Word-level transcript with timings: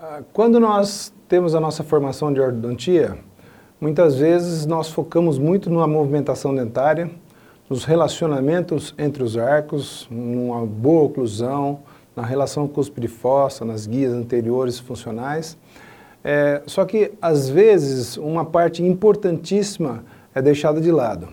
Ah, 0.00 0.22
quando 0.32 0.60
nós 0.60 1.12
temos 1.26 1.56
a 1.56 1.60
nossa 1.60 1.82
formação 1.82 2.32
de 2.32 2.40
ortodontia, 2.40 3.18
muitas 3.80 4.14
vezes 4.14 4.64
nós 4.64 4.88
focamos 4.88 5.40
muito 5.40 5.68
na 5.70 5.88
movimentação 5.88 6.54
dentária, 6.54 7.10
nos 7.68 7.84
relacionamentos 7.84 8.94
entre 8.96 9.24
os 9.24 9.36
arcos, 9.36 10.06
numa 10.08 10.64
boa 10.64 11.02
oclusão, 11.02 11.80
na 12.14 12.24
relação 12.24 12.68
cúspide 12.68 13.08
fossa, 13.08 13.64
nas 13.64 13.88
guias 13.88 14.12
anteriores 14.12 14.78
funcionais. 14.78 15.58
É, 16.22 16.62
só 16.64 16.84
que, 16.84 17.10
às 17.20 17.48
vezes, 17.48 18.16
uma 18.18 18.44
parte 18.44 18.84
importantíssima 18.84 20.04
é 20.32 20.40
deixada 20.40 20.80
de 20.80 20.92
lado, 20.92 21.28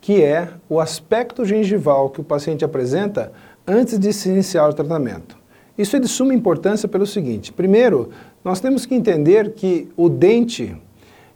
que 0.00 0.22
é 0.22 0.48
o 0.70 0.80
aspecto 0.80 1.44
gengival 1.44 2.08
que 2.08 2.22
o 2.22 2.24
paciente 2.24 2.64
apresenta 2.64 3.30
antes 3.66 3.98
de 3.98 4.10
se 4.10 4.30
iniciar 4.30 4.66
o 4.70 4.72
tratamento. 4.72 5.39
Isso 5.80 5.96
é 5.96 5.98
de 5.98 6.08
suma 6.08 6.34
importância 6.34 6.86
pelo 6.86 7.06
seguinte: 7.06 7.50
primeiro, 7.54 8.10
nós 8.44 8.60
temos 8.60 8.84
que 8.84 8.94
entender 8.94 9.52
que 9.52 9.88
o 9.96 10.10
dente 10.10 10.76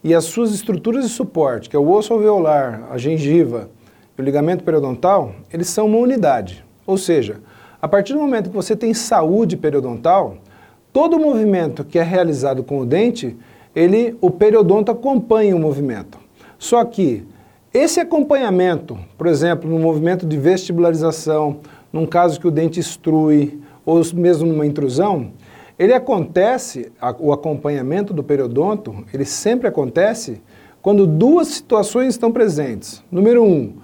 e 0.02 0.14
as 0.14 0.24
suas 0.24 0.52
estruturas 0.52 1.04
de 1.04 1.10
suporte, 1.10 1.70
que 1.70 1.74
é 1.74 1.78
o 1.78 1.90
osso 1.90 2.12
alveolar, 2.12 2.86
a 2.90 2.98
gengiva 2.98 3.70
e 4.18 4.20
o 4.20 4.24
ligamento 4.24 4.62
periodontal, 4.62 5.34
eles 5.50 5.68
são 5.68 5.86
uma 5.86 5.96
unidade. 5.96 6.62
Ou 6.86 6.98
seja, 6.98 7.40
a 7.80 7.88
partir 7.88 8.12
do 8.12 8.18
momento 8.18 8.50
que 8.50 8.54
você 8.54 8.76
tem 8.76 8.92
saúde 8.92 9.56
periodontal, 9.56 10.36
todo 10.92 11.18
movimento 11.18 11.82
que 11.82 11.98
é 11.98 12.02
realizado 12.02 12.62
com 12.62 12.80
o 12.80 12.84
dente, 12.84 13.34
ele, 13.74 14.14
o 14.20 14.30
periodonto 14.30 14.92
acompanha 14.92 15.56
o 15.56 15.58
movimento. 15.58 16.18
Só 16.58 16.84
que 16.84 17.26
esse 17.72 17.98
acompanhamento, 17.98 18.98
por 19.16 19.26
exemplo, 19.26 19.70
no 19.70 19.78
movimento 19.78 20.26
de 20.26 20.36
vestibularização, 20.36 21.60
num 21.90 22.04
caso 22.04 22.38
que 22.38 22.46
o 22.46 22.50
dente 22.50 22.78
estrui, 22.78 23.58
ou 23.84 24.00
mesmo 24.14 24.46
numa 24.46 24.66
intrusão, 24.66 25.32
ele 25.78 25.92
acontece, 25.92 26.92
o 27.18 27.32
acompanhamento 27.32 28.14
do 28.14 28.22
periodonto, 28.22 29.04
ele 29.12 29.24
sempre 29.24 29.66
acontece 29.66 30.40
quando 30.80 31.06
duas 31.06 31.48
situações 31.48 32.14
estão 32.14 32.30
presentes. 32.30 33.02
Número 33.10 33.42
um, 33.42 33.74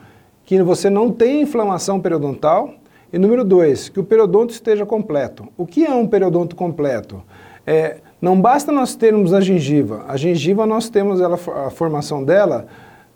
que 0.44 0.62
você 0.62 0.89
não 0.89 1.11
tem 1.11 1.42
inflamação 1.42 2.00
periodontal, 2.00 2.74
e 3.12 3.19
número 3.19 3.44
dois, 3.44 3.89
que 3.89 3.98
o 3.98 4.05
periodonto 4.05 4.52
esteja 4.52 4.86
completo. 4.86 5.48
O 5.56 5.66
que 5.66 5.84
é 5.84 5.92
um 5.92 6.06
periodonto 6.06 6.55
completo? 6.55 7.22
É, 7.67 7.98
não 8.20 8.41
basta 8.41 8.70
nós 8.70 8.94
termos 8.94 9.34
a 9.34 9.41
gengiva. 9.41 10.05
A 10.06 10.17
gengiva 10.17 10.64
nós 10.64 10.89
temos 10.89 11.20
ela, 11.20 11.34
a 11.67 11.70
formação 11.70 12.22
dela 12.22 12.67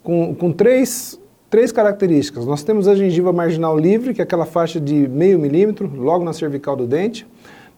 com, 0.02 0.34
com 0.34 0.50
três 0.50 1.20
três 1.54 1.70
características. 1.70 2.44
Nós 2.46 2.64
temos 2.64 2.88
a 2.88 2.96
gengiva 2.96 3.32
marginal 3.32 3.78
livre, 3.78 4.12
que 4.12 4.20
é 4.20 4.24
aquela 4.24 4.44
faixa 4.44 4.80
de 4.80 5.06
meio 5.06 5.38
milímetro, 5.38 5.88
logo 5.94 6.24
na 6.24 6.32
cervical 6.32 6.74
do 6.74 6.84
dente. 6.84 7.24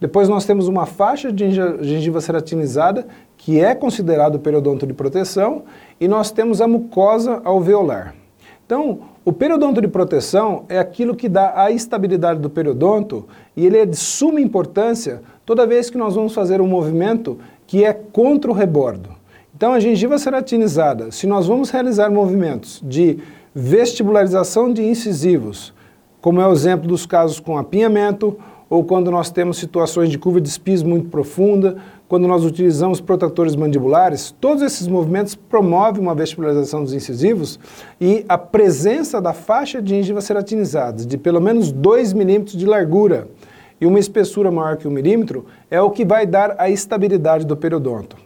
Depois 0.00 0.30
nós 0.30 0.46
temos 0.46 0.66
uma 0.66 0.86
faixa 0.86 1.30
de 1.30 1.50
gengiva 1.82 2.18
ceratinizada, 2.22 3.06
que 3.36 3.60
é 3.60 3.74
considerado 3.74 4.38
periodonto 4.38 4.86
de 4.86 4.94
proteção, 4.94 5.64
e 6.00 6.08
nós 6.08 6.30
temos 6.30 6.62
a 6.62 6.66
mucosa 6.66 7.42
alveolar. 7.44 8.14
Então, 8.64 9.00
o 9.26 9.30
periodonto 9.30 9.82
de 9.82 9.88
proteção 9.88 10.64
é 10.70 10.78
aquilo 10.78 11.14
que 11.14 11.28
dá 11.28 11.52
a 11.62 11.70
estabilidade 11.70 12.40
do 12.40 12.48
periodonto 12.48 13.26
e 13.54 13.66
ele 13.66 13.76
é 13.76 13.84
de 13.84 13.96
suma 13.96 14.40
importância 14.40 15.20
toda 15.44 15.66
vez 15.66 15.90
que 15.90 15.98
nós 15.98 16.14
vamos 16.14 16.32
fazer 16.32 16.62
um 16.62 16.66
movimento 16.66 17.38
que 17.66 17.84
é 17.84 17.92
contra 17.92 18.50
o 18.50 18.54
rebordo. 18.54 19.10
Então, 19.54 19.74
a 19.74 19.80
gengiva 19.80 20.18
ceratinizada, 20.18 21.10
se 21.10 21.26
nós 21.26 21.46
vamos 21.46 21.68
realizar 21.68 22.10
movimentos 22.10 22.80
de 22.82 23.18
vestibularização 23.58 24.70
de 24.70 24.82
incisivos, 24.82 25.72
como 26.20 26.42
é 26.42 26.46
o 26.46 26.52
exemplo 26.52 26.86
dos 26.86 27.06
casos 27.06 27.40
com 27.40 27.56
apinhamento, 27.56 28.36
ou 28.68 28.84
quando 28.84 29.10
nós 29.10 29.30
temos 29.30 29.56
situações 29.56 30.10
de 30.10 30.18
curva 30.18 30.42
de 30.42 30.48
espis 30.50 30.82
muito 30.82 31.08
profunda, 31.08 31.78
quando 32.06 32.28
nós 32.28 32.44
utilizamos 32.44 33.00
protetores 33.00 33.56
mandibulares, 33.56 34.30
todos 34.38 34.62
esses 34.62 34.86
movimentos 34.86 35.34
promovem 35.34 36.02
uma 36.02 36.14
vestibularização 36.14 36.84
dos 36.84 36.92
incisivos 36.92 37.58
e 37.98 38.26
a 38.28 38.36
presença 38.36 39.22
da 39.22 39.32
faixa 39.32 39.80
de 39.80 39.88
gengiva 39.88 40.20
ceratinizada, 40.20 41.06
de 41.06 41.16
pelo 41.16 41.40
menos 41.40 41.72
2 41.72 42.12
milímetros 42.12 42.58
de 42.58 42.66
largura 42.66 43.26
e 43.80 43.86
uma 43.86 43.98
espessura 43.98 44.50
maior 44.50 44.76
que 44.76 44.86
1 44.86 44.90
milímetro, 44.90 45.46
é 45.70 45.80
o 45.80 45.90
que 45.90 46.04
vai 46.04 46.26
dar 46.26 46.56
a 46.58 46.68
estabilidade 46.68 47.46
do 47.46 47.56
periodonto. 47.56 48.18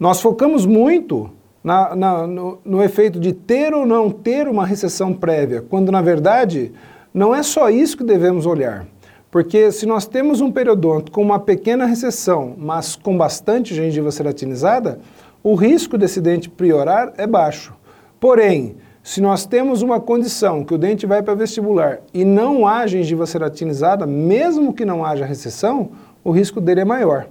Nós 0.00 0.20
focamos 0.20 0.66
muito 0.66 1.30
na, 1.62 1.94
na, 1.94 2.26
no, 2.26 2.58
no 2.64 2.82
efeito 2.82 3.18
de 3.18 3.32
ter 3.32 3.74
ou 3.74 3.86
não 3.86 4.10
ter 4.10 4.48
uma 4.48 4.66
recessão 4.66 5.12
prévia, 5.12 5.62
quando 5.68 5.92
na 5.92 6.00
verdade 6.00 6.72
não 7.12 7.34
é 7.34 7.42
só 7.42 7.68
isso 7.70 7.96
que 7.96 8.04
devemos 8.04 8.46
olhar. 8.46 8.86
Porque 9.30 9.70
se 9.70 9.84
nós 9.84 10.06
temos 10.06 10.40
um 10.40 10.50
periodonto 10.50 11.12
com 11.12 11.20
uma 11.20 11.38
pequena 11.38 11.84
recessão, 11.84 12.54
mas 12.56 12.96
com 12.96 13.16
bastante 13.16 13.74
gengiva 13.74 14.10
ceratinizada, 14.10 15.00
o 15.42 15.54
risco 15.54 15.98
desse 15.98 16.20
dente 16.20 16.48
priorar 16.48 17.12
é 17.18 17.26
baixo. 17.26 17.74
Porém, 18.18 18.76
se 19.02 19.20
nós 19.20 19.46
temos 19.46 19.82
uma 19.82 20.00
condição 20.00 20.64
que 20.64 20.74
o 20.74 20.78
dente 20.78 21.06
vai 21.06 21.22
para 21.22 21.34
vestibular 21.34 22.00
e 22.12 22.24
não 22.24 22.66
há 22.66 22.86
gengiva 22.86 23.26
ceratinizada, 23.26 24.06
mesmo 24.06 24.72
que 24.72 24.84
não 24.84 25.04
haja 25.04 25.24
recessão, 25.24 25.90
o 26.24 26.30
risco 26.30 26.60
dele 26.60 26.80
é 26.80 26.84
maior. 26.84 27.26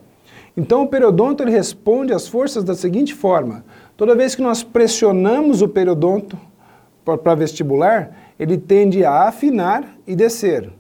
Então 0.56 0.84
o 0.84 0.88
periodonto 0.88 1.44
ele 1.44 1.52
responde 1.52 2.14
às 2.14 2.28
forças 2.28 2.64
da 2.64 2.74
seguinte 2.74 3.14
forma: 3.14 3.64
toda 3.98 4.16
vez 4.16 4.36
que 4.36 4.42
nós 4.42 4.64
pressionamos 4.64 5.62
o 5.62 5.68
periodonto 5.68 6.38
para 7.04 7.36
vestibular, 7.36 8.16
ele 8.40 8.58
tende 8.58 9.04
a 9.04 9.28
afinar 9.28 9.98
e 10.06 10.16
descer. 10.16 10.72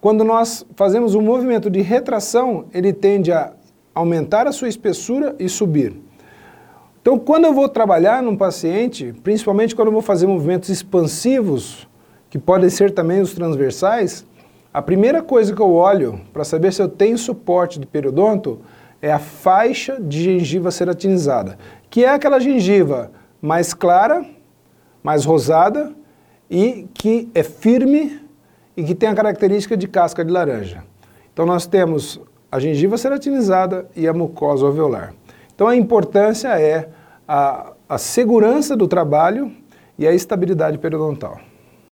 Quando 0.00 0.22
nós 0.22 0.64
fazemos 0.76 1.16
um 1.16 1.20
movimento 1.20 1.68
de 1.68 1.80
retração, 1.80 2.66
ele 2.72 2.92
tende 2.92 3.32
a 3.32 3.52
aumentar 3.92 4.46
a 4.46 4.52
sua 4.52 4.68
espessura 4.68 5.34
e 5.40 5.48
subir. 5.48 5.96
Então, 7.02 7.18
quando 7.18 7.46
eu 7.46 7.52
vou 7.52 7.68
trabalhar 7.68 8.22
num 8.22 8.36
paciente, 8.36 9.12
principalmente 9.24 9.74
quando 9.74 9.88
eu 9.88 9.92
vou 9.92 10.02
fazer 10.02 10.26
movimentos 10.26 10.68
expansivos, 10.68 11.88
que 12.30 12.38
podem 12.38 12.68
ser 12.68 12.92
também 12.92 13.20
os 13.20 13.34
transversais, 13.34 14.24
a 14.72 14.82
primeira 14.82 15.22
coisa 15.22 15.54
que 15.54 15.62
eu 15.62 15.72
olho 15.72 16.20
para 16.32 16.44
saber 16.44 16.72
se 16.72 16.82
eu 16.82 16.88
tenho 16.88 17.18
suporte 17.18 17.80
do 17.80 17.86
periodonto 17.86 18.60
é 19.00 19.12
a 19.12 19.18
faixa 19.18 19.98
de 20.00 20.22
gengiva 20.22 20.70
ceratinizada, 20.70 21.58
que 21.90 22.04
é 22.04 22.08
aquela 22.08 22.40
gengiva 22.40 23.10
mais 23.40 23.72
clara, 23.72 24.24
mais 25.02 25.24
rosada 25.24 25.92
e 26.50 26.86
que 26.94 27.28
é 27.34 27.42
firme 27.42 28.20
e 28.76 28.82
que 28.82 28.94
tem 28.94 29.08
a 29.08 29.14
característica 29.14 29.76
de 29.76 29.86
casca 29.86 30.24
de 30.24 30.32
laranja. 30.32 30.84
Então 31.32 31.46
nós 31.46 31.66
temos 31.66 32.20
a 32.50 32.58
gengiva 32.58 32.96
ceratinizada 32.96 33.88
e 33.94 34.08
a 34.08 34.12
mucosa 34.12 34.66
alveolar. 34.66 35.14
Então 35.54 35.68
a 35.68 35.76
importância 35.76 36.48
é 36.60 36.88
a, 37.26 37.72
a 37.88 37.98
segurança 37.98 38.76
do 38.76 38.88
trabalho 38.88 39.52
e 39.98 40.06
a 40.06 40.12
estabilidade 40.12 40.78
periodontal. 40.78 41.40